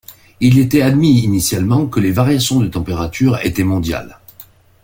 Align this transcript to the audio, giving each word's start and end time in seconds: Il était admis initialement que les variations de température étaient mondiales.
Il 0.39 0.57
était 0.57 0.81
admis 0.81 1.19
initialement 1.21 1.85
que 1.85 1.99
les 1.99 2.11
variations 2.11 2.59
de 2.59 2.65
température 2.67 3.37
étaient 3.45 3.63
mondiales. 3.63 4.17